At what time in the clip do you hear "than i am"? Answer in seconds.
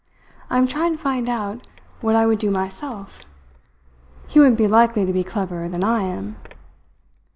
5.69-6.37